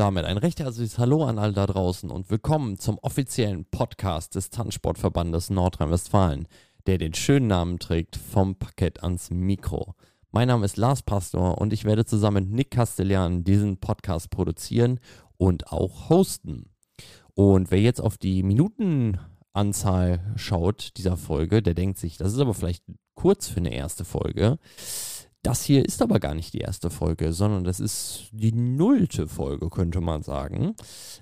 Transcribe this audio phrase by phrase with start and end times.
[0.00, 4.48] damit ein recht herzliches Hallo an alle da draußen und willkommen zum offiziellen Podcast des
[4.48, 6.48] Tanzsportverbandes Nordrhein-Westfalen,
[6.86, 9.94] der den schönen Namen trägt vom Parkett ans Mikro.
[10.30, 15.00] Mein Name ist Lars Pastor und ich werde zusammen mit Nick Castellan diesen Podcast produzieren
[15.36, 16.70] und auch hosten.
[17.34, 22.54] Und wer jetzt auf die Minutenanzahl schaut dieser Folge, der denkt sich, das ist aber
[22.54, 22.84] vielleicht
[23.16, 24.56] kurz für eine erste Folge.
[25.42, 29.70] Das hier ist aber gar nicht die erste Folge, sondern das ist die nullte Folge,
[29.70, 30.74] könnte man sagen.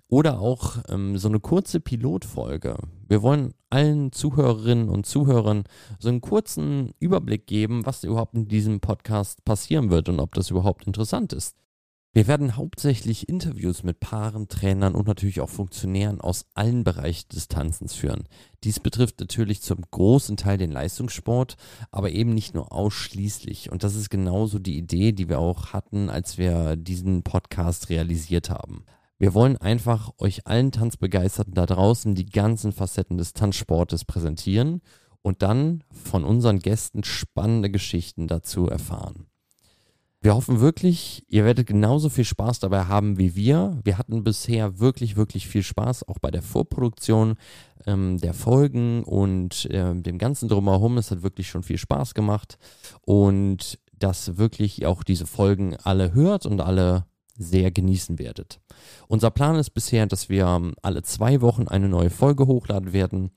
[0.08, 2.76] Oder auch ähm, so eine kurze Pilotfolge.
[3.06, 5.64] Wir wollen allen Zuhörerinnen und Zuhörern
[6.00, 10.50] so einen kurzen Überblick geben, was überhaupt in diesem Podcast passieren wird und ob das
[10.50, 11.54] überhaupt interessant ist.
[12.14, 17.48] Wir werden hauptsächlich Interviews mit Paaren, Trainern und natürlich auch Funktionären aus allen Bereichen des
[17.48, 18.24] Tanzens führen.
[18.64, 21.56] Dies betrifft natürlich zum großen Teil den Leistungssport,
[21.90, 23.70] aber eben nicht nur ausschließlich.
[23.70, 28.48] Und das ist genauso die Idee, die wir auch hatten, als wir diesen Podcast realisiert
[28.48, 28.84] haben.
[29.18, 34.80] Wir wollen einfach euch allen Tanzbegeisterten da draußen die ganzen Facetten des Tanzsportes präsentieren
[35.22, 39.26] und dann von unseren Gästen spannende Geschichten dazu erfahren.
[40.20, 43.78] Wir hoffen wirklich, ihr werdet genauso viel Spaß dabei haben wie wir.
[43.84, 47.36] Wir hatten bisher wirklich, wirklich viel Spaß, auch bei der Vorproduktion
[47.86, 50.98] ähm, der Folgen und äh, dem ganzen Drumherum.
[50.98, 52.58] Es hat wirklich schon viel Spaß gemacht
[53.02, 58.60] und dass wirklich auch diese Folgen alle hört und alle sehr genießen werdet.
[59.06, 63.30] Unser Plan ist bisher, dass wir ähm, alle zwei Wochen eine neue Folge hochladen werden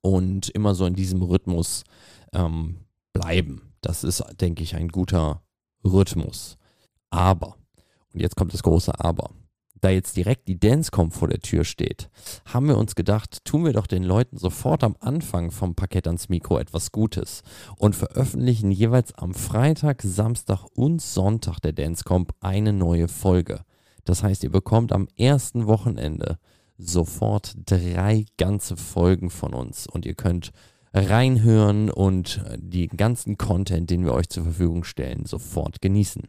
[0.00, 1.84] und immer so in diesem Rhythmus
[2.32, 2.78] ähm,
[3.12, 3.72] bleiben.
[3.82, 5.42] Das ist, denke ich, ein guter
[5.84, 6.56] Rhythmus.
[7.10, 7.56] Aber,
[8.12, 9.30] und jetzt kommt das große Aber,
[9.80, 12.10] da jetzt direkt die Dancecom vor der Tür steht,
[12.46, 16.28] haben wir uns gedacht, tun wir doch den Leuten sofort am Anfang vom Paket ans
[16.28, 17.42] Mikro etwas Gutes
[17.76, 23.62] und veröffentlichen jeweils am Freitag, Samstag und Sonntag der Dancecom eine neue Folge.
[24.04, 26.38] Das heißt, ihr bekommt am ersten Wochenende
[26.78, 30.52] sofort drei ganze Folgen von uns und ihr könnt
[30.92, 36.22] reinhören und den ganzen Content, den wir euch zur Verfügung stellen, sofort genießen.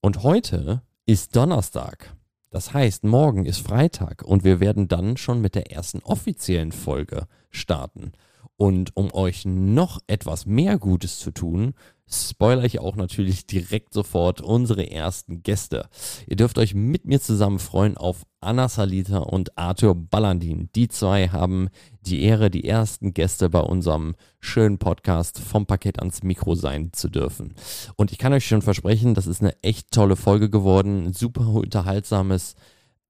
[0.00, 2.14] Und heute ist Donnerstag.
[2.50, 7.26] Das heißt, morgen ist Freitag und wir werden dann schon mit der ersten offiziellen Folge
[7.50, 8.12] starten.
[8.56, 11.74] Und um euch noch etwas mehr Gutes zu tun,
[12.08, 15.88] spoiler ich auch natürlich direkt sofort unsere ersten Gäste.
[16.26, 20.70] Ihr dürft euch mit mir zusammen freuen auf Anna Salita und Arthur Ballandin.
[20.76, 21.68] Die zwei haben
[22.02, 27.08] die Ehre, die ersten Gäste bei unserem schönen Podcast vom Paket ans Mikro sein zu
[27.08, 27.54] dürfen.
[27.96, 31.12] Und ich kann euch schon versprechen, das ist eine echt tolle Folge geworden.
[31.12, 32.54] Super unterhaltsames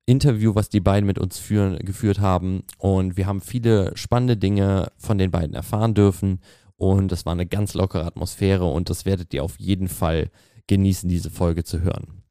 [0.06, 2.62] Interview, was die beiden mit uns führen, geführt haben.
[2.78, 6.40] Und wir haben viele spannende Dinge von den beiden erfahren dürfen.
[6.76, 10.30] Und es war eine ganz lockere Atmosphäre und das werdet ihr auf jeden Fall
[10.66, 12.22] genießen, diese Folge zu hören.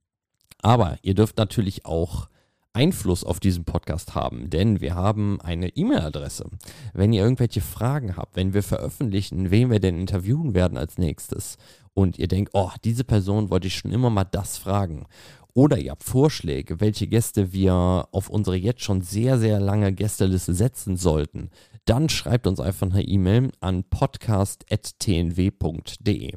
[0.62, 2.30] Aber ihr dürft natürlich auch
[2.76, 6.50] Einfluss auf diesen Podcast haben, denn wir haben eine E-Mail-Adresse.
[6.94, 11.58] Wenn ihr irgendwelche Fragen habt, wenn wir veröffentlichen, wen wir denn interviewen werden als nächstes
[11.94, 15.06] und ihr denkt, oh, diese Person wollte ich schon immer mal das fragen
[15.56, 20.54] oder ihr habt Vorschläge, welche Gäste wir auf unsere jetzt schon sehr, sehr lange Gästeliste
[20.54, 21.50] setzen sollten,
[21.86, 26.34] dann schreibt uns einfach eine E-Mail an podcast.tnw.de.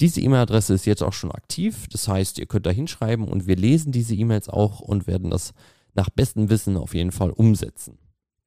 [0.00, 3.56] Diese E-Mail-Adresse ist jetzt auch schon aktiv, das heißt, ihr könnt da hinschreiben und wir
[3.56, 5.52] lesen diese E-Mails auch und werden das
[5.94, 7.98] nach bestem Wissen auf jeden Fall umsetzen.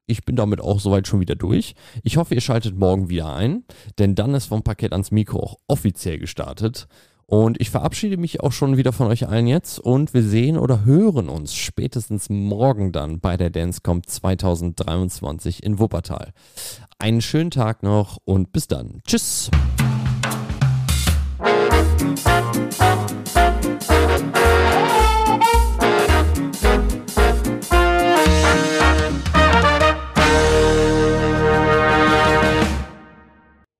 [0.06, 1.74] Ich bin damit auch soweit schon wieder durch.
[2.02, 3.64] Ich hoffe, ihr schaltet morgen wieder ein,
[3.98, 6.88] denn dann ist vom Paket ans Mikro auch offiziell gestartet.
[7.26, 10.86] Und ich verabschiede mich auch schon wieder von euch allen jetzt und wir sehen oder
[10.86, 16.32] hören uns spätestens morgen dann bei der Dancecom 2023 in Wuppertal.
[16.98, 19.02] Einen schönen Tag noch und bis dann.
[19.06, 19.50] Tschüss.
[21.78, 22.87] Música